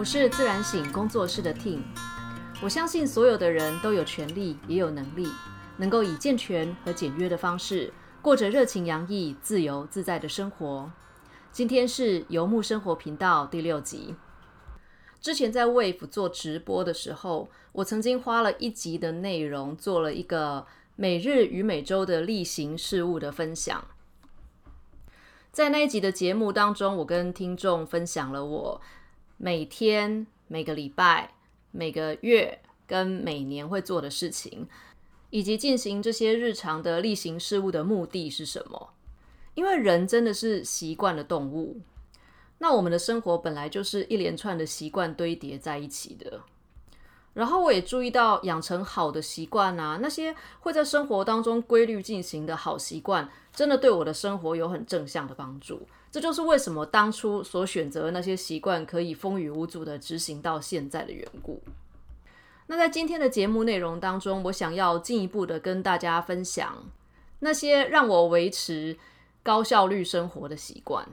[0.00, 1.82] 我是自然醒工作室的 tin
[2.62, 5.28] 我相信所有的人都有权利，也有能力，
[5.76, 7.92] 能够以健全和简约的方式，
[8.22, 10.90] 过着热情洋溢、自由自在的生活。
[11.52, 14.14] 今天是游牧生活频道第六集。
[15.20, 23.84] 之前在 Wave 做直播的时候，我曾经花了一集的内容做了一个每日与每周的例行事务的分享。
[25.52, 28.80] 在那一集的节目当中，我跟听众分享了我
[29.42, 31.32] 每天、每个礼拜、
[31.70, 34.68] 每个月跟每年会做的事情，
[35.30, 38.92] 以及进行这些日常的例行事务的目的是什么。
[39.54, 41.80] 因为人真的是习惯的动物，
[42.58, 46.42] 那我们的生活本来就是一连串的习惯堆叠在一起的。
[47.32, 55.86] 然后我也注意到，养成好的习惯啊，那些会在生活当中规律进行的好习惯，真的对我的生活有很正向的帮助。
[56.10, 61.62] 这就是为什么当初所选择的那些习惯可以风雨无阻的执行到现在的缘故。
[62.66, 66.84] 那在今天的节目内容当中，我想要进一步的跟大家分享
[67.38, 68.98] 那些让我维持
[69.44, 71.06] 高效率生活的习惯。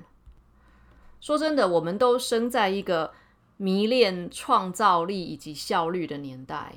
[1.21, 3.13] 说真的，我们都生在一个。
[3.57, 6.75] 迷恋创造力以及效率的年代，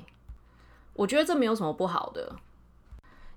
[0.93, 2.35] 我觉得这没有什么不好的，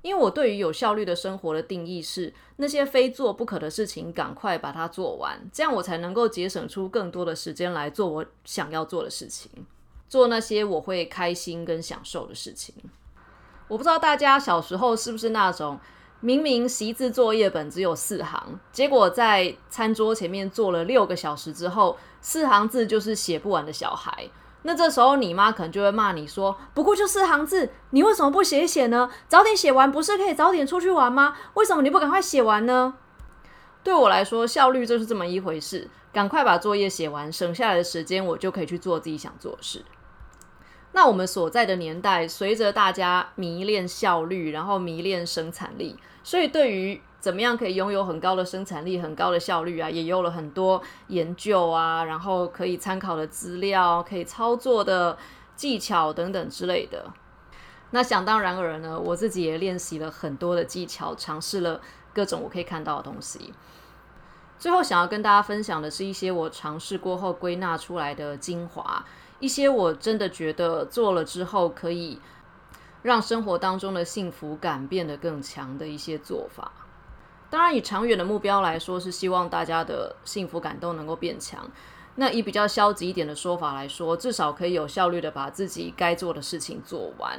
[0.03, 9.51] 因为我对于有效率的生活的定义是那些非做不可的事情赶快把它做完，这样我才能够节省出更多的时间来做我想要做的事情，
[10.09, 12.75] 做那些我会开心跟享受的事情。
[13.69, 15.79] 我不知道大家小时候是不是那种。
[16.25, 24.31] 明明习字作业本只有四行，结果在餐桌前面坐了六个小时之后，四行字就是写不完的小孩。
[24.63, 29.11] 那这时候你妈可能就会骂你说：“不过就四行字，你为什么不写写呢？
[29.29, 31.37] 早点写完不是可以早点出去玩吗？
[31.53, 32.95] 为什么你不赶快写完呢？”
[33.85, 35.91] 对我来说，效率就是这么一回事。
[36.11, 39.85] 赶快把作业写完，省下来的时间我就可以去做自己想做的事。
[40.97, 45.99] 那我们所在的年代，随着大家迷恋效率，然后迷恋生产力。
[46.23, 55.19] 所以，对于怎么样可以拥有很高的生产力、很高的效率啊，也有了很多研究啊，然后可以参考的资料、可以操作的
[55.57, 57.13] 技巧等等之类的。
[57.91, 61.81] 那想当然而呢，我自己也练习了很多的技巧，尝试了
[62.13, 63.53] 各种我可以看到的东西。
[64.59, 69.05] 最后，想要跟大家分享的是一些我尝试过后归纳出来的精华，
[69.45, 72.19] 一些我真的觉得做了之后可以。
[73.03, 76.73] 让生活当中的幸福感变得更强的一些做法，
[77.51, 81.71] 当然以长远的目标来说，是希望大家的幸福感都能够变强。
[82.15, 87.39] 那以比较消极一点的说法来说，至少可以有效率的把自己该做的事情做完。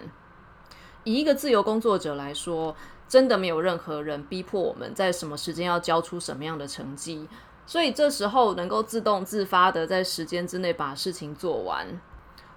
[1.04, 2.76] 以一个自由工作者来说，
[3.08, 7.28] 真的没有任何人逼迫我们在什么时间要交出什么样的成绩，
[7.66, 11.88] 所以这时候能够自动自发的在时间之内把事情做完，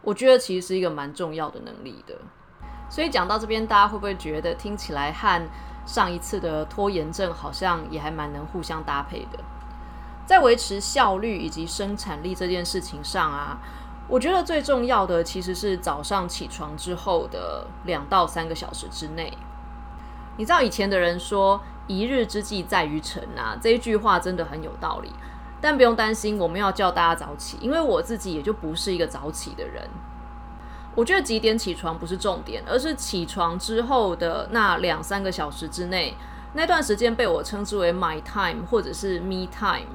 [0.02, 2.14] 我觉得其实是一个蛮重要的能力的。
[2.90, 5.48] 所以讲到这边，大家会不会觉得听起来和
[5.86, 9.38] 上一次的拖延症好像也还蛮能互相搭配的？
[10.26, 13.58] 在维持效率以及生产力这件事情上啊，
[14.08, 19.32] 我觉得最重要的其实是早上起床之后的两到三个小时之内。
[20.36, 25.10] 你知道以前的人说“一日之计在于晨”啊，这一句话真的很有道理。
[25.60, 29.90] 但不用担心，我们要叫大家早起，因为我自己也就不是一个早起的人。
[30.94, 36.14] 我觉得几点起床不是重点，而是起床之后的那两三个小时之内，
[36.54, 39.88] 那段时间被我称之为 my time 或者是 me time，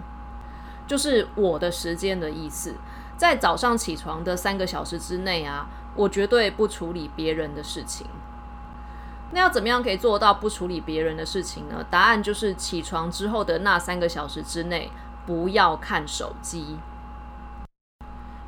[0.86, 2.76] 就是我的时间的意思。
[3.16, 8.08] 在早上起床的三个小时之内啊，我绝对不处理别人的事情。
[9.34, 11.84] 那要怎么样可以做到不处理别人的事情呢？
[11.90, 14.92] 答案就是起床之后的那三个小时之内，
[15.26, 16.78] 不要看手机。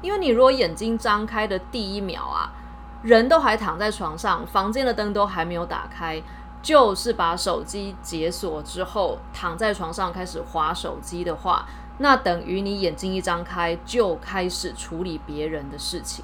[0.03, 2.53] 因为你如果眼睛张开的第一秒啊，
[3.01, 6.21] 人都还躺在床上，房间的灯都还没有打开，
[6.61, 11.65] 就是把手机解锁之后，躺在床上开始划手机的话，
[11.97, 16.23] 那等于你眼睛一张开就开始处理别人的事情。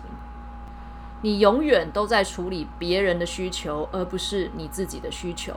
[1.21, 5.53] 你永远都在处理别人的需求，而不是你自己的需求。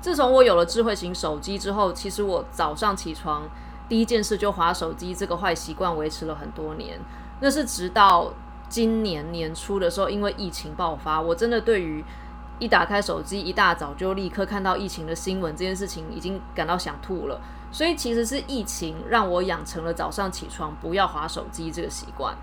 [0.00, 3.48] 自从我有了智慧型手机之后，其实我早上起床。
[3.88, 7.00] 第一件事就划手机，这个坏习惯维持了很多年。
[7.40, 8.32] 那是直到
[8.68, 12.04] 今年年初的时候，因为疫情爆发，我真的对于
[12.58, 17.40] 一打开手机一大早就立刻看到疫情的新闻这件事情，已经感到想吐了。
[17.72, 22.36] 所以其实是疫情让我养成了早上起床不要划手机这个习惯。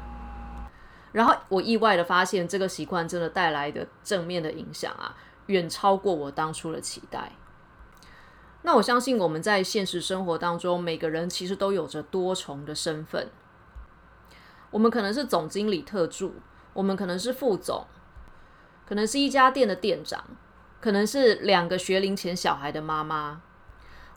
[1.15, 5.15] 然后我意外的发现，这个习惯真的带来的正面的影响啊，
[5.45, 7.31] 远超过我当初的期待。
[8.63, 13.29] 那我相信我们在现实生活当中，每个人其实都有着多重的身份。
[14.71, 16.35] 我们可能是总经理特助，
[16.73, 17.85] 我们可能是副总，
[18.85, 20.21] 可能是一家店的店长，
[20.81, 23.41] 可能是两个学龄前小孩的妈妈，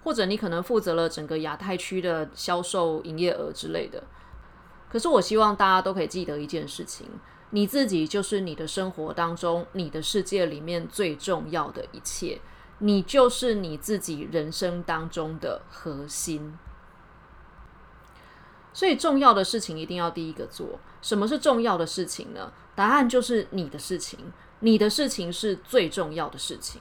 [0.03, 4.03] 或者你可能负责了整个亚太区的销售营业额之类的。
[4.91, 7.07] 可是我希望大家都可以记得一件事情：
[7.51, 12.41] 你自己就是你的生活当中、你的世界里面最重要的一切，
[12.79, 16.57] 你就是你自己人生当中的核心。
[18.73, 20.79] 所以重要的事情一定要第一个做。
[21.03, 22.53] 什么是重要的事情呢？
[22.75, 26.81] 答案就是你的事情，你的事情是最重要的事情。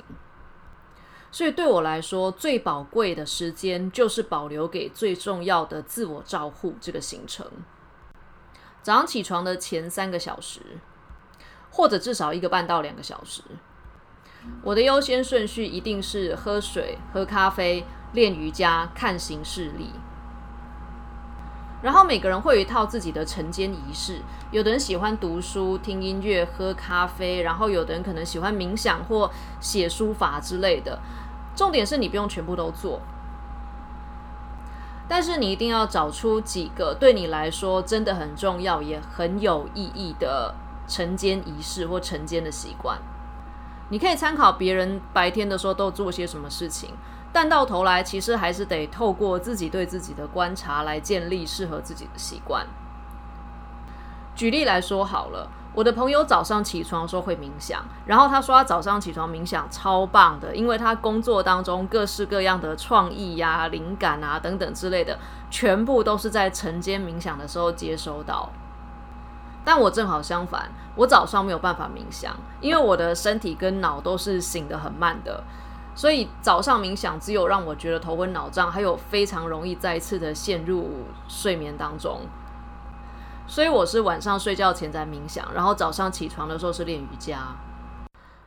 [1.31, 7.45] 所以对我来说，最宝贵的时间就是保留给最重要的自我照护这个行程。
[8.87, 10.61] 早上起床的前三个小时，
[11.69, 13.41] 或者至少一个半到两个小时，
[14.63, 19.89] 我的优先顺序一定是喝水、喝咖啡、练瑜伽、看行事历。
[21.81, 29.29] 然后每个人会有一套自己的晨间仪式，有的人喜欢读书、听音乐、喝咖啡，然后有的人可能喜欢冥想或
[29.59, 30.97] 写书法之类的。
[31.53, 33.01] 重点是你不用全部都做。
[35.07, 40.53] 但是你一定要找出几个对你来说真的很重要也很有意义的
[40.87, 42.99] 晨间仪式或晨间的习惯。
[43.89, 46.89] 你可以参考别人白天的时候都做些什么事情，
[47.31, 52.67] 但到头来其实还是得透过自己对自己的观察来建立适合自己的习惯。
[54.35, 55.49] 举例来说好了。
[55.77, 65.19] 我的朋友早上起床的时候会冥想，然后他说他早上起床冥想超棒的，因为他工作当中各式各样的创意呀、灵感啊等等之类的，
[65.51, 68.49] 全部都是在晨间冥想的时候接收到。
[69.63, 75.43] 但我正好相反，我早上没有办法冥想，因为我的身体跟脑都是醒得很慢的，
[75.93, 82.21] 所以早上冥想只有让我觉得头昏脑胀，还有非常容易再次的陷入睡眠当中。
[83.49, 87.39] 所以我是晚上睡觉前在冥想，然后早上起床的时候是练瑜伽。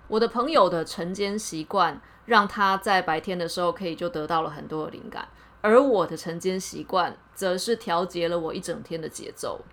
[0.08, 5.26] 我的朋友的晨间习惯让他在白天的时候可以就得到了很多的灵感，
[5.62, 9.64] 而我的晨间习惯则是调节了我一整天的节奏。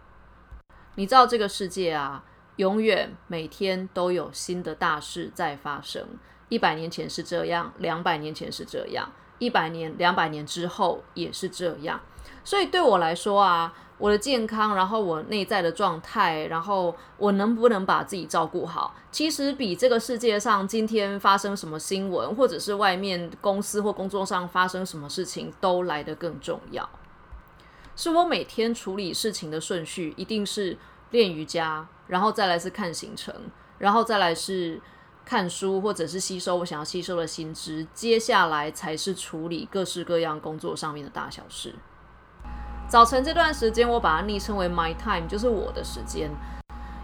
[0.95, 2.23] 你知道这个世界啊，
[2.55, 6.03] 永远每天都有新的大事在发生。
[6.49, 11.99] 一百年前是这样，两百年前是这样，一百年、两百年之后也是这样。
[12.43, 13.73] 所以对我来说啊。
[13.99, 26.87] 我的健康，然后我内在的状态，然后我能不能把自己照顾好，其实比这个世界上今天发生什么新闻，或者是外面公司或工作上发生什么事情都来得更重要。
[27.95, 30.77] 是我每天处理事情的顺序，一定是
[31.09, 33.33] 练瑜伽，然后再来是看行程，
[33.79, 34.79] 然后再来是
[35.25, 41.73] 看书，或者是吸收我想要吸收的新知，接下来才是处理各式各样工作上面的大小事。
[42.87, 46.31] 早晨这段时间，我把它昵称为 “my time”，就是我的时间。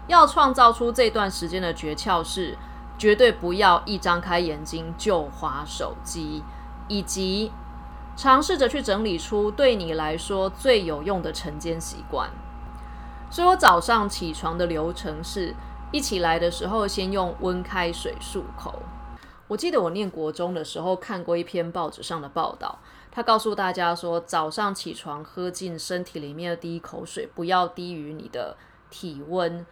[0.06, 2.56] 要创造出这段时间的诀窍是，
[2.96, 6.42] 绝对不要一张开眼睛就划手机，
[6.88, 7.52] 以及
[8.16, 12.30] 尝试着去整理出对你来说最有用的晨间习惯。
[13.30, 15.54] 所以我早上起床的流程是
[15.92, 18.82] 一起来的时候，先用温开水漱口。
[19.48, 22.78] 我记得我念国中的时候看过一篇报纸上的报道。
[23.14, 28.56] 他告诉大家说，早上起床喝进身体里面的第一口水不要低于你的
[28.90, 29.64] 体温。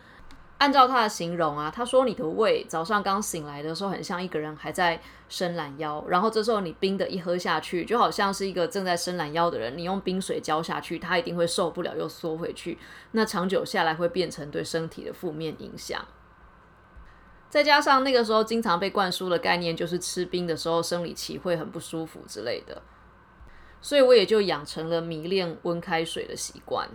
[0.59, 12.79] 按照他的形容啊，他说你的胃早上刚醒来的时候很像一个人还在伸懒腰，然后这时候你冰的一喝下去，就好像是一个正在伸懒腰的人，你用冰水浇下去，他一定会受不了又缩回去。
[13.11, 16.01] 那长久下来会变成对身体的负面影响。
[17.51, 22.81] 再加上那个时候经常被灌输的概念就是吃冰的时候生理期会很不舒服之类的。
[23.83, 26.89] 所以我也就养成了迷恋温开水的习惯。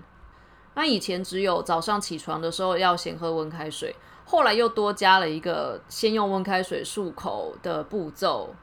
[0.74, 8.56] 那以前只有早上起床的时候要先喝温开水，后来又多加了一个先用温开水漱口的步骤，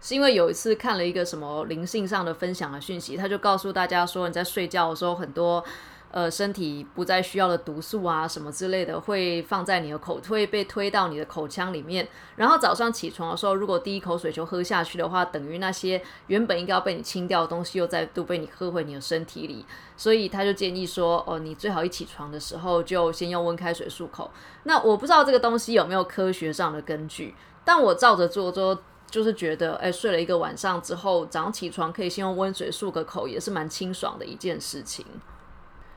[0.00, 5.64] 是因为有一次看了一个什么灵性上的分享的讯息，他就告诉大家说你在睡觉的时候很多。
[6.14, 12.06] 呃，身体不再需要的毒素啊，什么之类的，会放在你的口，会被推到你的口腔里面。
[12.36, 19.66] 然后早上起床的时候，如果第一口水就喝下去的话，等于那些原本应该要被你清掉的东西，又再度被你喝回你的身体里。
[19.96, 24.30] 所以他就建议说，哦，你最好一起床的时候就先用温开水漱口。
[24.62, 28.78] 那我不知道这个东西有没有科学上的根据，但我照着做之后，
[29.10, 35.04] 就是觉得，哎，睡了一个晚上之后，早上起床可以先用温水漱个口，也是蛮清爽的一件事情。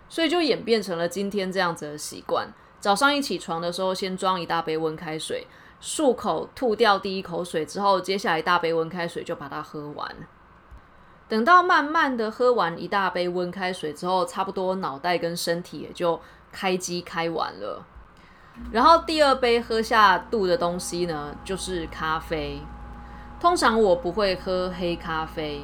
[0.10, 2.48] 所以就演变成了今天这样子的习惯：
[2.80, 5.46] 早上一起床的时候，先装一大杯温开水，
[5.82, 10.16] 漱口吐掉第一口水之后，接下来一大杯温开水就把它喝完。
[11.28, 16.20] 等到慢慢的喝完一大杯温开水之后，差不多脑袋跟身体也就
[16.52, 17.86] 开机开完了。
[18.72, 22.62] 然后第二杯喝下肚的东西呢，就是咖啡。
[23.40, 25.62] 通常我不会喝黑咖啡，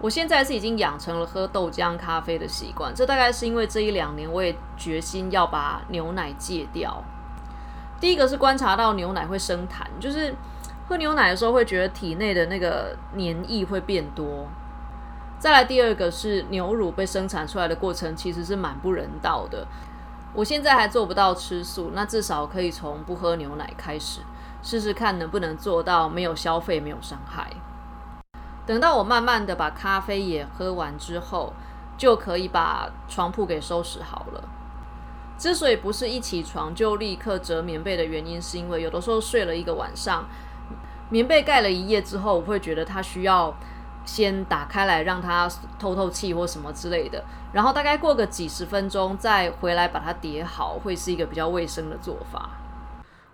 [0.00, 2.94] 我现在是已经养成了喝豆浆咖啡的习惯。
[2.94, 7.02] 这大概是因为这一两年我也决心要把牛奶戒掉。
[7.98, 10.34] 第一个是观察到牛奶会生痰，就是
[10.86, 14.46] 喝牛奶的时候会觉得体内的那个黏液会变多。
[15.38, 19.66] 再来第二个是牛乳被生产出来的过程其实是蛮不人道的。
[20.34, 24.20] 我现在还做不到吃素，那至少可以从不喝牛奶开始。
[24.62, 27.50] 试试看能不能做到没有消费、没有伤害。
[28.66, 31.52] 等到我慢慢的把咖啡也喝完之后，
[31.96, 34.42] 就可以把床铺给收拾好了。
[35.38, 40.24] 之所以不是一起床就立刻折棉被的原因，是因为有的时候睡了一个晚上，
[41.10, 43.54] 棉被盖了一夜之后，我会觉得它需要
[44.04, 52.50] 先打开来让它透透气或什么之类的，然后大概过个几十分钟再回来把它叠好，会是一个比较卫生的做法。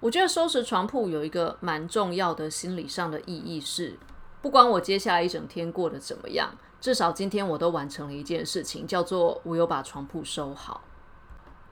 [0.00, 3.96] 我觉得收拾床铺有一个蛮重要的心理上的意义是，
[4.42, 10.82] 不管我接下来一整天过得怎么样，至少今天我都完成了一件事情，叫做我有把床铺收好。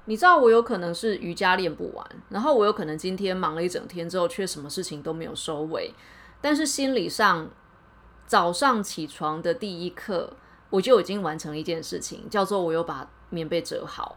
[0.07, 5.93] 你知道我有可能是瑜伽练不完，然后我有可能今天忙了一整天之后，却什么事情都没有收尾，
[6.41, 7.51] 但是心理上
[8.27, 10.33] 早上起床的第一刻，
[10.71, 14.17] 我就已经完成了一件事情，叫做我有把棉被折好。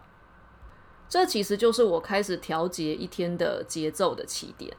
[1.10, 4.75] 这其实就是我开始调节一天的节奏的起点。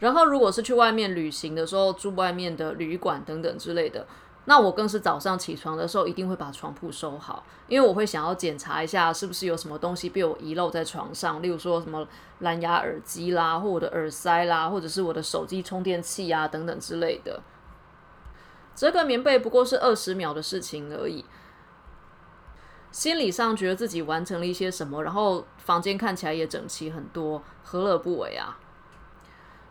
[0.00, 4.06] 然后，如果是去外面旅行的时候，住外面的旅馆等等之类的，
[4.46, 17.42] 那我更是早上起床的时候一定会把床铺收好，因为我会想要检查一下是不是有什么东西被我遗漏在床上，例如说什么蓝牙耳机啦，或我的耳塞啦，或者是我的手机充电器啊等等之类的。
[18.74, 21.24] 折个棉被不过是二十秒的事情而已。
[22.90, 28.58] 心理上觉得自己完成了一些什么，然后房间看起来也整齐很多，何乐不为啊？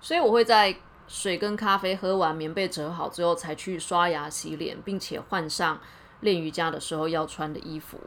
[0.01, 0.75] 所以我会在
[1.08, 5.79] 水跟咖啡喝完，棉被折好之后，才去刷牙洗脸，并且换上
[6.22, 7.98] 练瑜伽的时候要穿的衣服。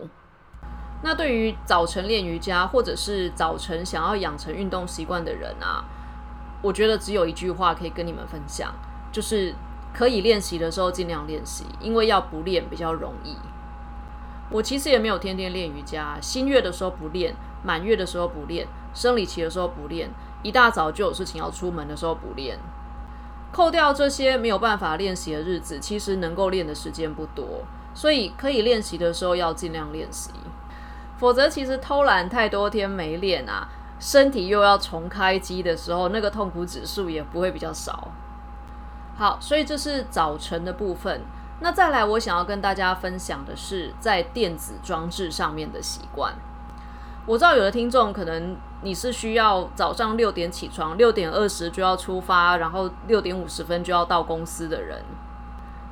[1.03, 5.85] 那对于早晨练瑜伽，或者是早晨想要养成运动习惯的人啊，
[6.63, 8.73] 我觉得只有一句话可以跟你们分享，
[9.11, 9.53] 就是
[9.93, 13.37] 可以练习的时候尽量练习，因为要不练比较容易。
[14.49, 17.35] 我其实也没有天天练瑜伽，新月的时候不练，
[17.65, 20.09] 满月的时候不练，生理期的时候不练，
[20.43, 22.59] 一大早就有事情要出门的时候不练。
[23.53, 27.63] 扣掉这些没有办法练习的日子，其实能够练的时间不多，
[27.95, 30.31] 所以可以练习的时候要尽量练习。
[31.19, 33.69] 否则，其实偷懒太多天没练啊，
[34.01, 38.09] 身体又要重开机的时候，那个痛苦指数也不会比较少。
[39.17, 41.21] 好，所以这是早晨的部分。
[41.61, 46.35] 那再来，我想要跟大家分享的是在电子装置上面的习惯。
[47.27, 55.03] 我知道有的听众可能你是需要早上六点起床，六点二十就要出发，然后六点五十分就要到公司的人。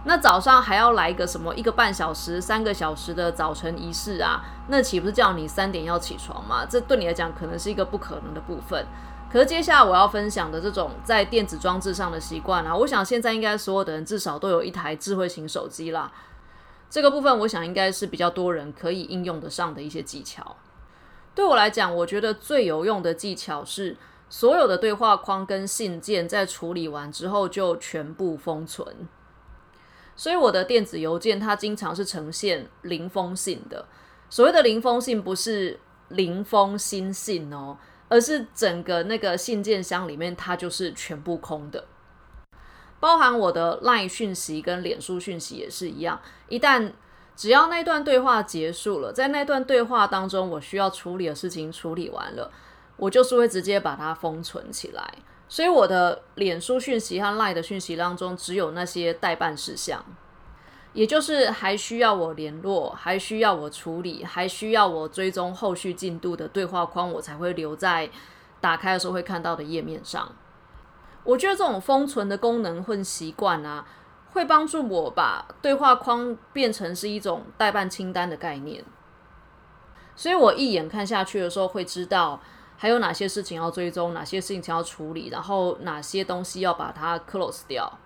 [0.05, 4.43] 那早上还要来一个什么一个半小时、三个小时的早晨仪式啊？
[4.69, 6.65] 那岂不是叫你三点要起床吗？
[6.65, 8.87] 这对你来讲可能是一个不可能的部分。
[9.31, 16.11] 可是接下来我要分享的这种在电子装置上的习惯啊，我想现在应该所有的人至少都有一台智慧型手机啦。
[16.89, 20.57] 这个部分我想应该是比较多人可以应用得上的一些技巧。
[21.35, 23.97] 对我来讲，我觉得最有用的技巧是
[24.29, 29.09] 所有的对话框跟信件在处理完之后就全部封存。
[30.17, 33.87] 所以我的电子邮件它经常是呈现零封信的。
[34.29, 37.79] 所谓的零封信不是零封新信哦。
[38.13, 41.85] 而是整个那个信件箱里面，它就是全部空的，
[42.99, 46.21] 包含我的 LINE 讯息跟脸书讯息也是一样。
[46.49, 46.91] 一旦
[47.37, 52.51] 只要那段对话结束了，在那段对话当中，我需要处理的事情处理完了，
[52.97, 55.15] 我就是会直接把它封存起来。
[55.49, 60.05] 所以我的脸书讯息和 LINE 的讯息当中，只有那些代办事项。
[60.93, 68.11] 也就是还需要我联络，还需要我处理，还需要我追踪后续进度的对话框，我才会留在
[68.61, 70.33] 打开的时候会看到的页面上。
[71.23, 73.87] 我觉得这种封存的功能混习惯啊，
[74.33, 78.85] 会帮助我把对话框变成是一种代办清单的概念。
[80.15, 82.41] 所以我一眼看下去的时候，会知道
[82.77, 87.99] 还有哪些事情要追踪，哪些事情要处理，然后哪些东西要把它 close 掉。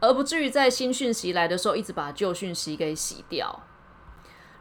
[0.00, 3.62] 而不至于在新讯息来的时候，一直把旧讯息给洗掉。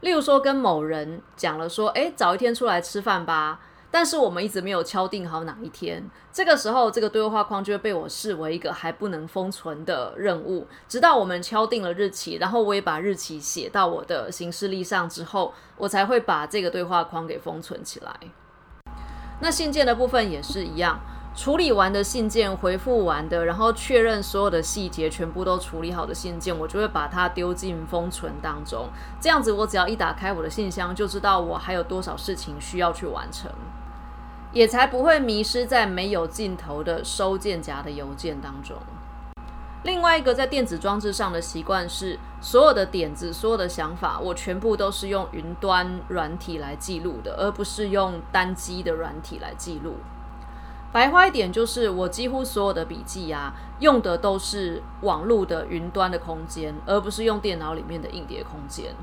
[0.02, 3.60] 例如说，跟某人讲了说：“诶，早一天出来吃饭吧。”
[3.92, 6.10] 但是我们一直没有敲定好哪一天。
[6.32, 18.14] 这个时候，这个对话框就会被我视为一个还不能封存的任务，直到我们敲定了日期，然后我也把日期写到我的行事历上之后，我才会把这个对话框给封存起来。
[19.42, 21.00] 那信件的部分也是一样。
[21.36, 28.90] 处理完的信件，回复完的，然后确认所有的细节全部都处理好的信件，我就会把它丢进封存当中。
[29.22, 33.50] 这样子，我只要一打开我的信箱，就知道我还有多少事情需要去完成，
[34.52, 38.78] 也才不会迷失在没有尽头的收件夹的邮件当中。
[39.84, 49.96] 另外一个在电子装置上的习惯是，所有的点子、所有的想法，我全部都是用云端软体来记录的，而不是用单机的软体来记录。
[50.92, 58.94] 白话一点就是，我几乎所有的笔记啊，用的都是网络的云端的空间，而不是用电脑里面的硬碟空间。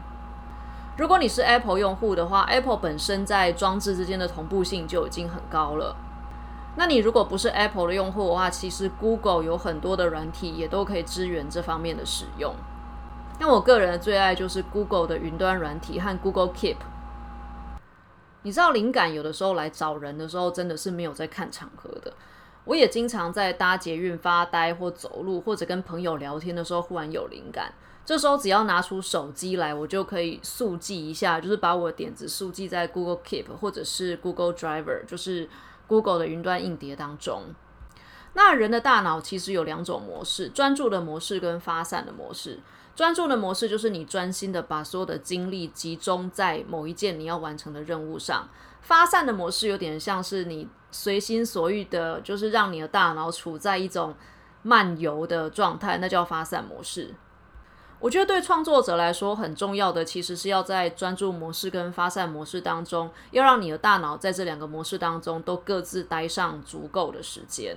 [0.97, 5.95] 如果你是 Apple 用户的话，Apple 本身在装置之间的同步性就已经很高了。
[6.77, 12.55] 那你如果不是 Apple 的用户的话，其实 Google 有很多的软体也都可以支援这方面的使用。
[13.39, 16.77] 那我个人的最爱就是 Google 的云端软体和 Google Keep。
[18.43, 22.15] 你知道灵感有的时候来找人的时候，真的是没有在看场合的。
[22.65, 27.73] 我也经常在搭捷运发呆，或走路，或者跟朋友聊天的时候，忽然有灵感。
[28.07, 35.49] 这时候只要拿出手机来，我就可以速记一下，就是把我的点子速记在 Google Keep 或者是 Google Driver，就是
[35.89, 37.43] Google 的云端硬碟当中。
[38.35, 42.61] 那人的大脑其实有两种模式：专注的模式跟发散的模式。
[42.95, 48.49] 专注的模式就是你专心的把所有的精力集中在某一件你要完成的任务上。
[48.83, 54.15] 发散的模式有点像是你随心所欲的，就是让你的大脑处在一种
[54.63, 57.13] 漫游的状态，那叫发散模式。
[57.99, 67.77] 我觉得对创作者来说很重要的，其实是要在专注模式跟发散模式当中，要让你的大脑在这两个模式当中都各自待上足够的时间。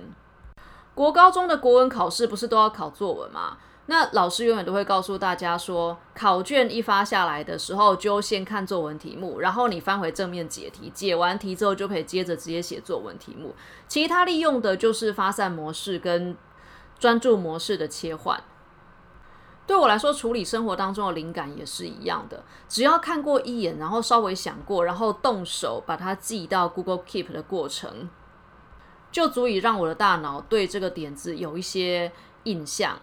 [0.94, 3.56] 国高中的国文考试不是都要考作文吗？
[3.86, 13.54] 那老师永远都会告诉大家说，考卷一发下来的时候，就先看作文题目，然后你翻回正面解题，解完题之后就可以接着直接写作文题目。
[13.88, 16.36] 其他利用的就是发散模式跟
[17.00, 18.40] 专注模式的切换。
[19.70, 28.10] 对我来说，处理生活当中的灵感也是一样的，只要看过一眼，然后稍微想过，然后动手把它记到 Google Keep 的过程，
[29.12, 32.10] 就足以让我的大脑对这个点子有一些
[32.42, 32.98] 印象。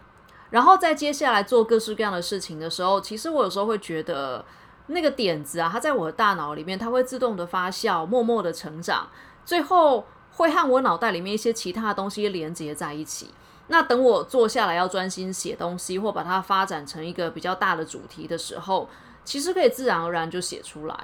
[0.50, 4.44] 然后在接下来做各式各样的事情的时候，其实我有时候会觉得
[4.88, 9.08] 那个点子啊，它在我的大脑里面，它会自动的发酵，默默的成长，
[9.46, 13.34] 最后会和我脑袋里面一些其他的东西连接在一起。
[13.68, 18.90] 那等我坐下来要专心写东西，或把它发展成一个比较大的主题的时候，
[19.24, 20.96] 其实可以自然而然就写出来。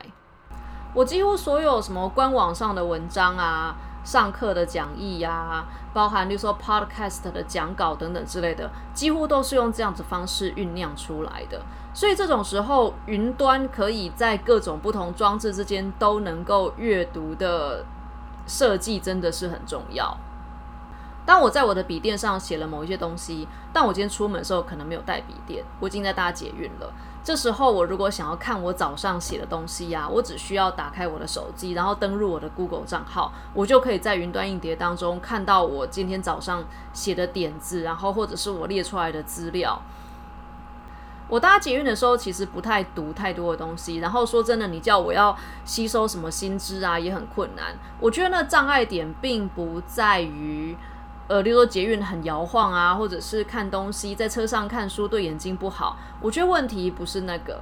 [0.94, 3.76] 我几乎所有什么官网上的文章啊。
[4.06, 11.62] 上课的讲义呀，包含例如说 podcast 的讲稿等等之类的，几乎都是用这样子方式酝酿出来的。
[11.94, 17.86] 所以这种时候，云端可以在各种不同装置之间都能够阅读的
[18.46, 20.18] 设计，真的是很重要。
[21.26, 26.94] 当我在我的笔电上写了某一些东西，但我今天出门的时候可能没有带笔电，我已经在搭捷运了。
[27.24, 39.82] 这时候，我如果想要看我早上写的东西呀，我只需要打开我的手机，然后登入我的 Google 账号，我就可以在云端硬碟当中看到我今天早上写的点子，然后或者是我列出来的资料。
[41.30, 45.34] 我搭捷运的时候，其实不太读太多的东西，然后说真的，你叫我要
[45.64, 47.74] 吸收什么新知啊，也很困难。
[48.02, 50.76] 我觉得那障碍点并不在于。
[51.34, 55.98] 呃，例如说捷运很摇晃啊，或者是看东西在车上看书对眼睛不好。
[56.22, 57.60] 我觉得问题不是那个，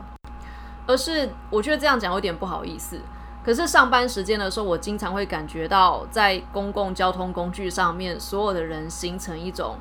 [0.86, 3.00] 而是我觉得这样讲有点不好意思。
[3.46, 9.78] 可是上班时间的时候，我经常会感觉到在公共交通工具上面，所有的人形成一种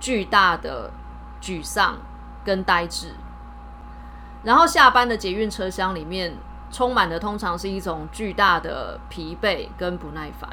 [0.00, 0.90] 巨大的
[1.38, 1.98] 沮丧
[2.46, 3.12] 跟呆滞。
[4.42, 6.34] 然后下班的捷运车厢里面，
[6.70, 10.48] 充满的通常是一种巨大的疲惫跟不耐烦。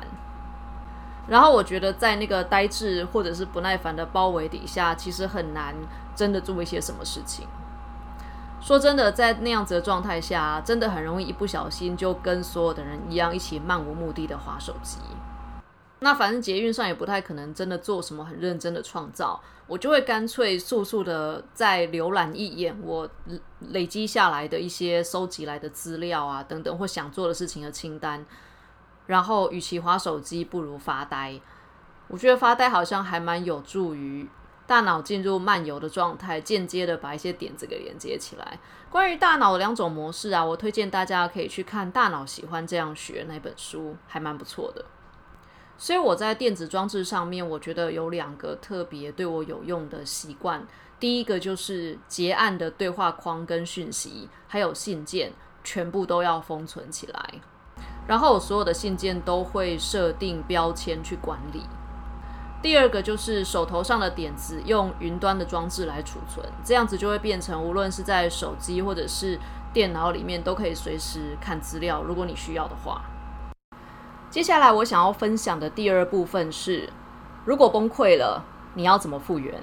[1.28, 5.74] 然后我觉得，在那个呆滞或者是不耐烦的包围底下，其实很难
[6.16, 7.48] 真的做一些什么事情。
[8.60, 15.00] 说真的，在那样子的状态下，真的很容易一不小心就跟所有的人一样，一起漫无目的的划手机。
[16.00, 23.08] 那反正捷运上也不太可能真的做什么很认真的创造，我就会干脆速速的再浏览一眼我
[23.70, 28.26] 累积下来的一些收集来的资料啊等等，或想做的事情的清单。
[29.12, 31.38] 然后，与其划手机，不如发呆。
[32.08, 34.26] 我觉得发呆好像还蛮有助于
[34.66, 38.58] 大脑进入漫游的状态，间接的把一些点子给连接起来。
[38.90, 44.86] 关于大脑的两种模式啊，我推荐大家可以去看《大脑喜欢这样学》那本书，还蛮不错的。
[45.78, 50.66] 所以我在电子装置上面，我觉得有两个特别对我有用的习惯。
[51.02, 55.34] 第一个就是结案的对话框跟讯息，还有信件，
[55.66, 57.42] 全部都要封存起来。
[58.08, 61.64] 然后我所有的信件都会设定标签去管理。
[62.62, 69.40] 第二个就是手头上的点子用云端的装置来储存，这样子就会变成无论是在手机或者是
[69.74, 73.02] 电脑里面都可以随时看资料，如果你需要的话。
[74.30, 76.90] 接下来我想要分享的第二部分是，
[77.46, 79.62] 如果崩溃了，你要怎么复原？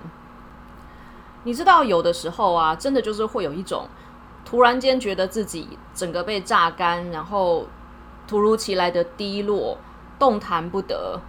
[1.44, 3.86] 你知道，有的时候啊，真的就是会有一种
[4.44, 7.66] 突然间觉得自己整个被榨干，然后
[8.28, 9.78] 突如其来的低落，
[10.18, 11.20] 动弹不得。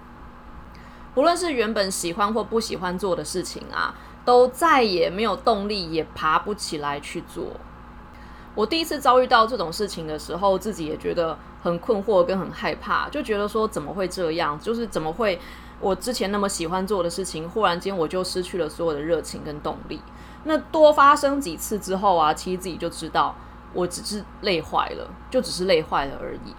[1.15, 7.53] 不论是原本喜欢或不喜欢做的事情啊，都再也没有动力，也爬不起来去做。
[8.55, 14.59] 我第一次遭遇到这种事情的时候，自己也觉得很困惑跟很害怕，就觉得说怎么会这样？
[14.59, 15.39] 就是怎么会
[15.79, 20.01] 我之前那么喜欢做的事情，忽然间我就失去了所有的热情跟动力。
[20.43, 23.35] 那多发生几次之后啊，其实自己就知道，
[23.73, 26.53] 我只是累坏了，就只是累坏了而已。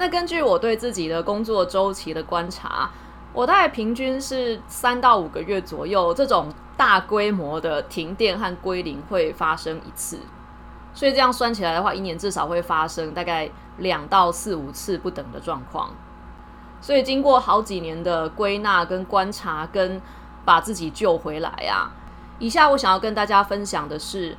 [0.00, 2.90] 那根据我对自己的工作周期的观察。
[3.32, 10.18] 我大概平均是三到五个月左右，这种大规模的停电和归零会发生一次，
[10.92, 15.90] 所以这样算起来的话，一年至少会发生大概两到四五次不等的状况。
[16.80, 20.02] 所以经过好几年的归纳跟观察，跟
[20.44, 21.92] 把自己救回来啊，
[22.40, 24.36] 以下我想要跟大家分享的是，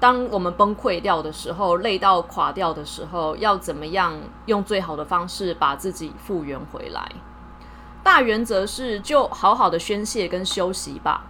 [0.00, 7.06] 当我们崩溃掉的时候，累到垮掉的时候，要怎么样用最好的方式把自己复原回来。
[8.02, 11.26] 大原则是就好好的宣泄跟休息吧。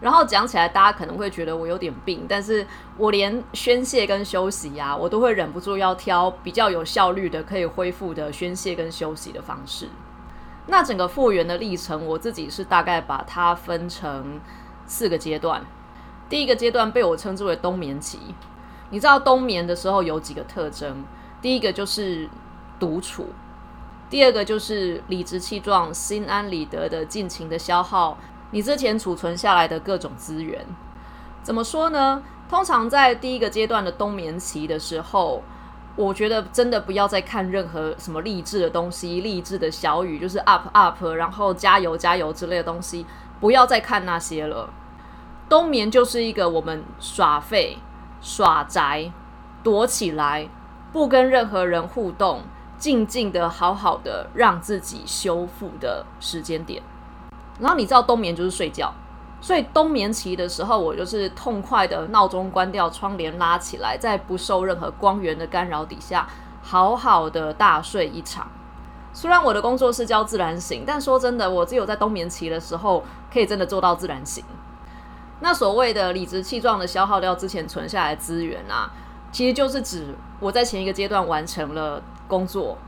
[0.00, 2.66] 然后讲起来，大家可能会觉得我有点病，但是
[2.98, 9.88] 我连宣泄跟休息呀，我都会忍不住要挑比较有效率的、可以恢复的宣泄跟休息的方式。
[10.66, 14.40] 那整个复原的历程，我自己是大概把它分成
[14.86, 15.64] 四个阶段。
[16.32, 18.18] 第一个阶段被我称之为冬眠期。
[18.88, 21.04] 你知道冬眠的时候有几个特征？
[21.42, 22.26] 第一个就是
[22.80, 23.26] 独处。
[24.08, 28.16] 第二个就是理直气壮、心安理得的尽情的消耗
[28.50, 30.64] 你之前储存下来的各种资源。
[31.42, 32.22] 怎么说呢？
[32.48, 35.42] 通常在第一个阶段的冬眠期的时候，
[35.96, 43.04] 我觉得真的不要再看任何什么励志的东西、励志的小语，就是 up up，然后加油加油之类的东西，
[43.38, 44.70] 不要再看那些了。
[45.52, 47.76] 冬眠就是一个我们耍废、
[48.22, 49.12] 耍宅、
[49.62, 50.48] 躲起来，
[50.94, 52.40] 不跟任何人互动。
[52.78, 56.82] 静静的、好好的让自己修复的时间点。
[57.60, 58.94] 然后你知道冬眠就是睡觉，
[59.42, 66.26] 所以冬眠期的时候，我就是痛快的闹钟关掉，窗帘拉起来，在不受任何光源的干扰底下，
[66.62, 68.50] 好好的大睡一场。
[69.12, 74.42] 虽然我的工作是叫自然醒，但说真的，我只有在冬眠期的时候可以真的做到自然醒。
[75.42, 78.90] 那所谓的理直气壮的消耗掉之前存下来资源啊，
[79.30, 82.02] 其实就是指我在前一个阶段完成了。
[82.28, 82.78] 工作，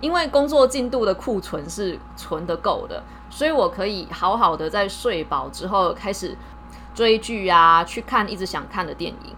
[0.00, 6.36] 因为工作进度的库存是存的够的，所以我可以好好的在睡饱之后开始
[6.94, 9.34] 追剧啊，去看一直想看的电影。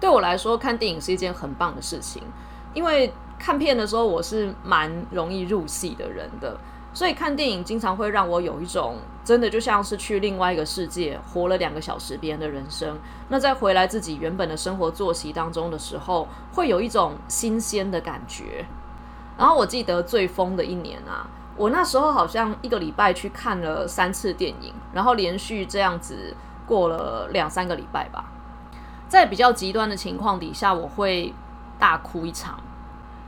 [0.00, 2.24] 对我来说，看电影是一件很棒的事情，
[2.72, 6.58] 因为看片的时候我是蛮容易入戏的人的，
[6.94, 12.96] 所以看电影经常会让我有一种真的就像是去另外一个世界活了两个小时别人的人生。
[13.28, 18.64] 那在回来自己原本的生活作息当中的时候，会有一种新鲜的感觉。
[19.36, 21.26] 然后我记得最疯的一年啊，
[21.56, 28.26] 我那时候好像一个礼拜去看了三次电影，然后连续这样子过了两三个礼拜吧。
[29.08, 31.34] 在比较极端的情况底下，我会
[31.78, 32.60] 大哭一场，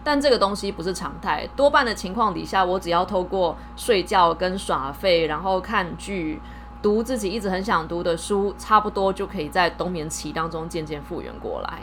[0.07, 1.45] 但这个东西不是常态。
[1.57, 6.41] 多半的情况底下，我只要透过睡觉跟耍废，然后看剧、
[6.81, 11.81] 读自己一直很想读的书，差不多就可以在冬眠期当中渐渐复原过来。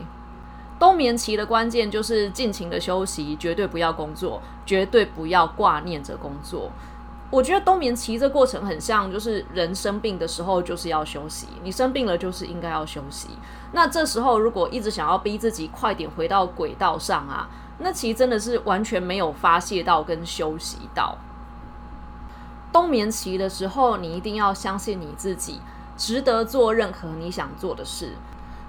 [0.79, 6.71] 冬眠期的关键就是尽情的休息，绝对不要工作，绝对不要挂念着工作。
[7.29, 13.31] 我觉得冬眠期这过程很像，就是人生病的时候就是要休息，你生病了就是应该要休息。
[13.73, 17.49] 那这时候如果一直想要逼自己快点回到轨道上啊，
[17.83, 21.17] 那其实真的是完全没有发泄到跟休息到。
[22.71, 25.59] 冬眠期的时候，你一定要相信你自己，
[25.95, 28.13] 值得做任何你想做的事。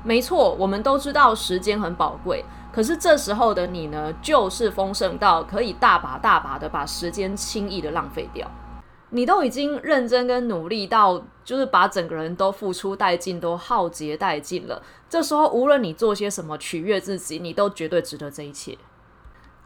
[0.03, 8.51] 没错，我们都知道时间很宝贵，可是这时候的你呢，就是丰盛到可以大把大把的把时间轻易的浪费掉。
[9.11, 14.83] 你都已经认真跟努力到，就是把整个人都付出殆尽，都耗竭殆尽了。
[15.09, 18.77] 这时候，无论你做些什么取悦自己，你都绝对值得这一切。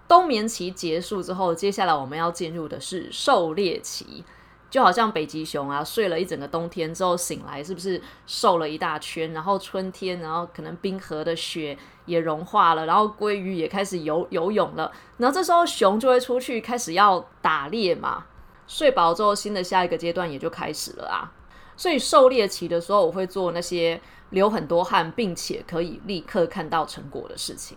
[0.08, 4.24] 冬眠期结束之后，接下来我们要进入的是狩猎期。
[4.70, 9.32] 就好像北极熊啊，睡了一整个冬天之后醒来，是不是瘦了一大圈？
[9.32, 14.92] 然后春天，然后可能冰河的雪也融化了，然后鲑鱼也开始游游泳了。
[15.16, 18.26] 然后这时候熊就会出去开始要打猎嘛。
[18.66, 21.32] 睡饱之后，新的下一个阶段也就开始了啊。
[21.74, 27.74] 所以狩猎期的时候，我会做那些流很多汗，并且可以立刻看到成果的事情。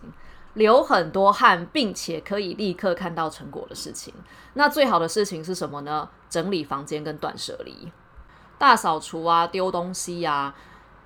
[0.54, 4.12] 流很多汗，并且可以立刻看到成果的事情，
[4.54, 6.08] 那最好的事情是什么呢？
[6.28, 7.90] 整理房间跟断舍离，
[8.58, 10.54] 大扫除啊，丢东西呀。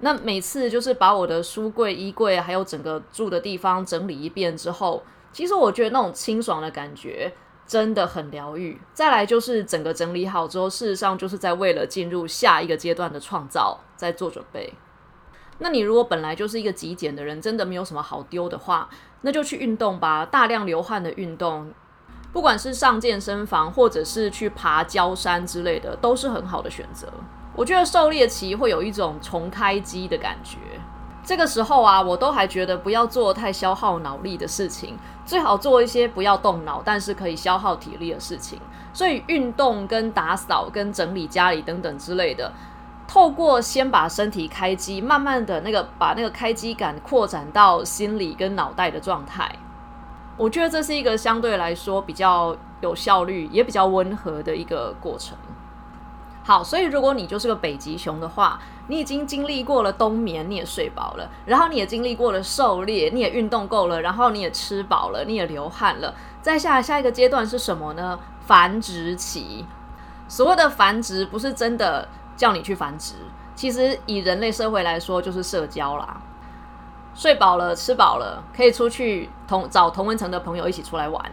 [0.00, 7.32] 那每次就是把我的书柜、衣柜还有整个住的地方整理一遍之后，其实我觉得那种清爽的感觉
[7.66, 8.80] 真的很疗愈。
[8.92, 14.72] 再来就是整个整理好之后，事实上就是在为了进入下一个阶段的创造在做准备。
[15.59, 18.88] 那你如果本来就是一个极简的人，真的没有什么好丢的话，
[19.23, 20.27] 那就去运动吧。
[20.27, 21.73] 大量流汗的运动，
[22.33, 27.09] 不管是上健身房，或者是去爬焦山之类的，都是很好的选择。
[27.55, 30.59] 我觉得狩猎期会有一种重开机的感觉。
[31.25, 38.61] 这个时候啊，我都还觉得不要做太消耗脑力的事情，最好做一些不要动脑，但是可以消耗体力的事情。
[38.92, 42.53] 所以运动、跟打扫、跟整理家里等等之类的。
[43.09, 49.51] 透过先把身体开机，慢慢的那个把那个开机感扩展到心理跟脑袋的状态，
[50.37, 55.37] 我觉得这是一个相对来说比较有效率，也比较温和的一个过程。
[56.42, 68.19] 好，所以如果你就是个北极熊的话，你已经经历过了冬眠，你也睡饱了，然后你也经历过了狩猎，你也运动够了，然后你也吃饱了，你也流汗了，再下下一个阶段是什么呢？
[68.40, 69.64] 繁殖期。
[70.29, 72.09] 所谓的繁殖，不是真的。
[72.37, 73.14] 叫你去繁殖，
[73.55, 76.20] 其实以人类社会来说，就是社交啦。
[77.14, 81.33] 睡饱了，吃饱了，可以出去同找同温层的朋友一起出来玩。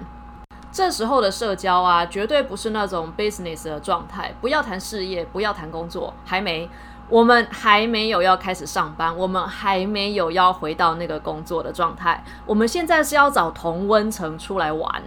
[0.71, 4.33] 这时候的社交啊，绝对不是那种 business 的状态。
[4.39, 6.69] 不要谈事业，不要谈工作，还没，
[7.09, 12.23] 我们还没有要开始上班，我们还没有要回到那个工作的状态。
[12.45, 15.03] 我们现在是要找同温层出来玩，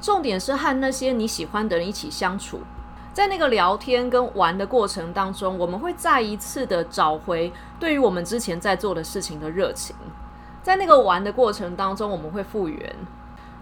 [0.00, 2.60] 重点是和那些你喜欢的人一起相处。
[3.14, 9.94] 在那个聊天跟玩的过程当中，我们会再一次的找回对于我们之前在做的事情的热情。
[10.64, 12.96] 在那个玩的过程当中，我们会复原。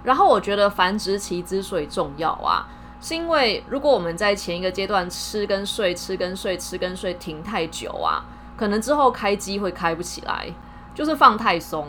[0.03, 2.67] 然后我觉得繁殖期之所以重要啊，
[2.99, 8.25] 是因为如果我们在前一个阶段吃跟睡、吃跟睡、吃跟睡停太久啊，
[8.57, 10.49] 可能之后开机会开不起来，
[10.95, 11.87] 就是放太松。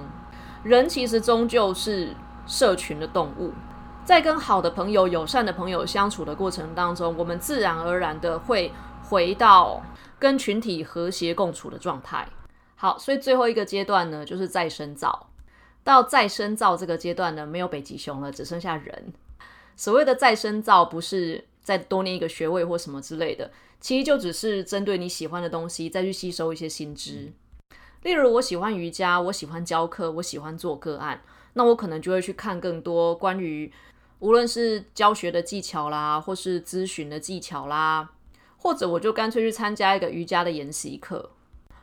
[0.64, 2.14] 人其实终究是
[2.46, 3.54] 社群的动物。
[4.06, 8.70] 在跟好的朋友、友善的朋友相处的过程当中，我们自然而然的会
[9.02, 9.82] 回到
[10.20, 12.28] 跟群体和谐共处的状态。
[12.76, 15.30] 好，所以最后一个阶段呢，就是再深造。
[15.86, 19.14] 到再深造这个阶段呢，没有北极熊了，只剩下人。
[19.78, 27.32] 所谓的再深造，不是再多念一个学位或什么之类的，其实就只是针对你喜欢的东西再去吸收一些新知。
[28.02, 31.22] 例如，我喜欢瑜伽，我喜欢教课，我喜欢做个案，
[31.54, 33.72] 那我可能就会去看更多关于。
[34.24, 38.10] 无论是教学的技巧啦，或是咨询的技巧啦，
[38.56, 41.30] 或者我就干脆去参加一个瑜伽的研习课。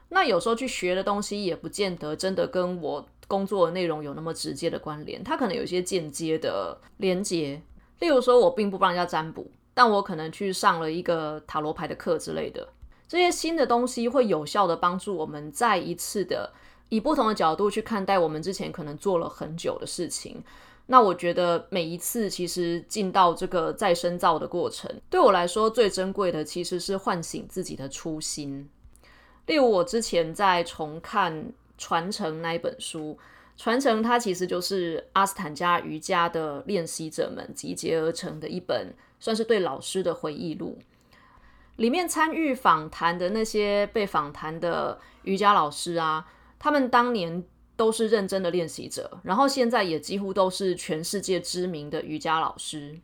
[0.09, 7.61] 那有时候去学的东西也不见得真的跟我工作的内容有那么直接的关联，它可能有一些间接的连接。
[7.99, 12.67] 例如说，我并不帮人家占卜，但我可能去上了一个塔罗牌的课之类的。
[13.07, 16.51] 这些新的东西会有效的帮助我们再一次的
[16.89, 20.43] 以不同的角度去看待我们之前可能做了很久的事情。
[20.93, 28.69] 那我觉得每一次其实进到这个再深造的过程，对我来说最珍贵的其实是唤醒自己的初心。
[29.47, 31.33] 例如我之前在重看
[31.79, 33.17] 《传承》那一本书，
[33.63, 40.77] 《传承》它其实就是阿斯坦加瑜伽的练习者们集结而成的一本，算是对老师的回忆录。
[41.77, 46.27] 里面参与访谈的那些被访谈的瑜伽老师啊，
[46.59, 47.45] 他们当年。
[47.81, 52.95] 都是认真的练习者，然后现在也几乎都是全世界知名的瑜伽老师。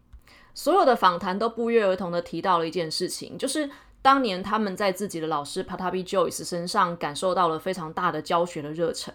[0.53, 3.71] 所有的访谈都不约而同的提到了一件事情，就是
[4.03, 9.11] 当年他们在自己的老师 Patabi Joyce 身上感受到了非常大的教学的热忱，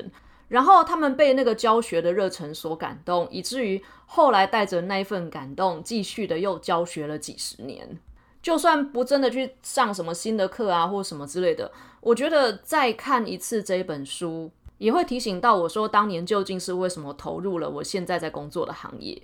[0.48, 8.00] 然后他们被那个教学的热忱所感动，以至于后来带着那一份感动，继续的又教学了几十年。
[8.42, 14.50] 就算不真的去上什么新的课啊，或什么之类的，我觉得再看一次这本书。
[14.82, 19.22] 也会提醒到我说，当年究竟是为什么投入了我现在在工作的行业。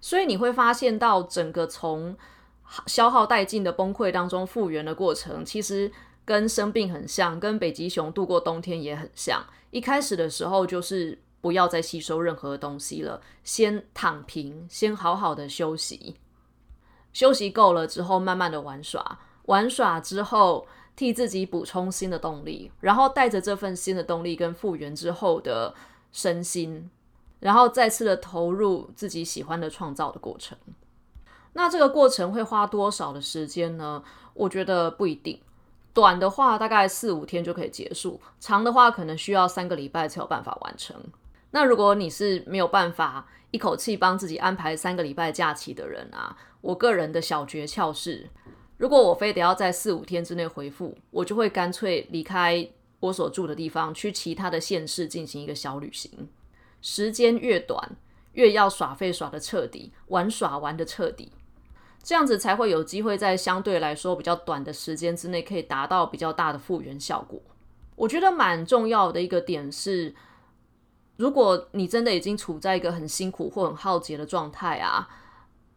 [0.00, 2.16] 所以你会发现到整个从
[2.86, 5.92] 消耗殆尽的崩溃当中复原的过程，其实
[6.24, 9.44] 跟生病很像，跟北极熊度过冬天也很像。
[9.70, 16.16] 一开始的时候就是不要再吸收任何东西了，先躺平，先好好的休息，
[17.12, 20.66] 休息够了之后，慢慢的玩耍，玩耍之后
[20.98, 25.72] 替自己补充新的动力，然后带着这份新的动力跟复原之后的
[26.10, 26.90] 身心，
[27.38, 30.58] 然后再次的投入自己喜欢的创造的过程。
[31.52, 34.02] 那这个过程会花多少的时间呢？
[34.34, 35.40] 我觉得不一定。
[35.94, 40.96] 短的话大概四五天就可以结束，长的话可能需要三个礼拜才有办法完成。
[41.52, 48.28] 那如果你是没有办法一口气帮自己安排三个礼拜假期的人啊，我个人的小诀窍是，
[48.78, 52.66] 如果我非得要在四五天之内回复，我就会干脆离开
[53.00, 56.28] 我所住的地方，去其他的县市进行一个小旅行。
[56.80, 57.96] 时间越短，
[58.32, 61.32] 越要耍废耍的彻底，玩耍玩的彻底。
[62.02, 67.42] 这样子才会有机会在相对来说比较短的时间之内，可以达到比较大的复原效果。
[67.96, 70.14] 我觉得蛮重要的一个点是，
[71.16, 75.08] 如果你真的已经处在一个很辛苦或很耗竭的状态啊，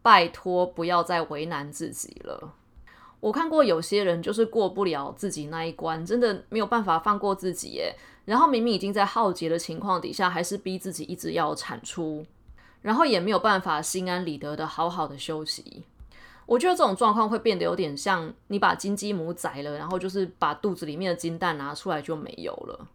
[0.00, 2.54] 拜托不要再为难自己了。
[3.22, 7.94] 我看过有些人就是过不了自己那一关，真的没有办法放过自己耶。
[8.24, 12.26] 然后明明已经在耗竭的情况底下，还是逼自己一直要产出，
[12.80, 15.84] 然后也没有办法心安理得的好好的休息。
[16.46, 22.88] 我觉得这种状况会变得有点像你把金鸡母宰了，然后就是把肚子里面的金蛋拿出来就没有了。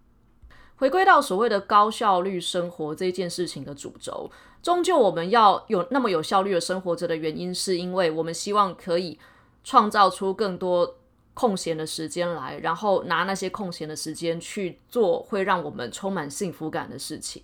[0.75, 4.29] 回归到所谓的高效率生活这件事情的主轴，
[4.61, 9.17] 终究我们要有那么有效率的生活着的原因，是因为我们希望可以
[9.67, 10.95] 创造出更多
[11.33, 17.43] 空闲的时间来，然后拿那些空闲的时间去做会让我们充满幸福感的事情。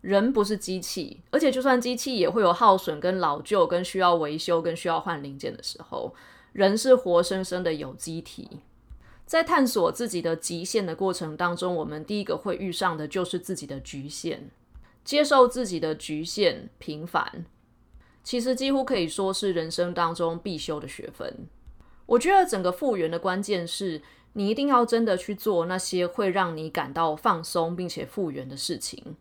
[0.00, 6.14] 人不是机器，而且就算机器也会有耗损、跟老旧、跟需要维修、跟需要换零件的时候。
[6.54, 8.48] 人是活生生的有机体，
[9.26, 14.48] 在探索自己的极限的过程当中，我们第一个会遇上的就是自己的局限，
[15.04, 17.44] 接受自己的局限、平凡，
[18.24, 21.46] 其实几乎可以说是人生当中必修的学分。
[22.06, 29.14] 我觉得整个复原的关键是你一定要真的去做那些会让你感到放松并且复原的事情。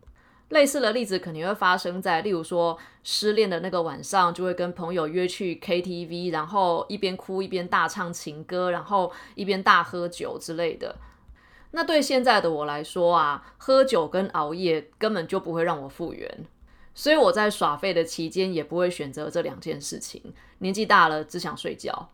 [0.49, 10.95] 类似的例子肯定会发生在，例如说失恋的那个晚上，就会跟朋友约去 KTV，然后一边哭一边大唱情歌，然后一边大喝酒之类的。
[11.71, 16.45] 那对现在的我来说啊，喝酒跟熬夜根本就不会让我复原，
[16.93, 20.21] 所以我在耍废的期间也不会选择这两件事情。
[20.60, 22.10] 年纪大了，只想睡觉。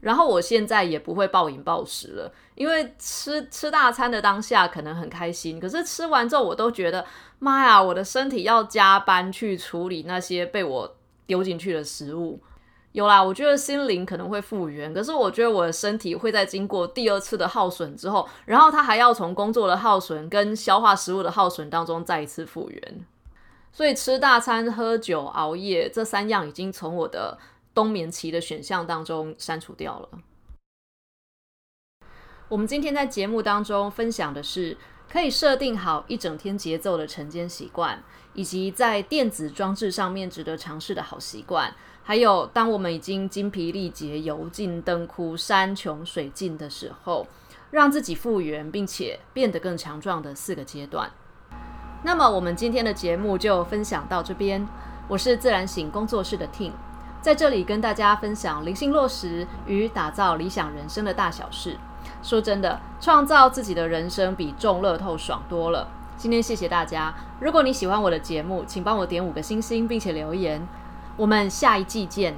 [0.00, 7.06] 然后我现在也不会暴饮暴食了，因为吃吃大餐的当下可能很开心，可是吃完之后我都觉得
[7.38, 12.38] 妈呀，我的身体要加班去处理那些被我丢进去的食物。
[12.92, 23.06] 有啦，我觉得心灵可能会复原，可是我觉得我的身体会在经过第二次的耗损之后，然后它还要从工作的耗损跟消化食物的耗损当中再一次复原。
[23.74, 27.36] 所以吃大餐、喝酒、熬夜这三样已经从我的。
[27.74, 30.08] 冬眠期的选项当中删除掉了。
[32.48, 34.78] 我们今天在节目当中分享的是
[35.10, 38.00] 可以设定好一整天节奏的晨间习惯，
[38.32, 47.26] 以及在电子装置上面值得尝试的好习惯，还有当我们已经精疲力竭、油尽灯枯、山穷水尽的时候，
[47.72, 51.10] 让自己复原并且变得更强壮的四个阶段。
[52.06, 54.68] 那么我们今天的节目就分享到这边。
[55.08, 56.70] 我是自然醒工作室的 tin。
[57.22, 61.78] 在这里跟大家分享灵性落实与打造理想人生的大小事。
[62.22, 65.88] 说真的，创造自己的人生比中乐透爽多了。
[66.18, 67.14] 今天谢谢大家。
[67.40, 70.68] 如果你喜欢我的节目，请帮我点五个星星，并且留言。
[71.16, 72.34] 我们下一季见。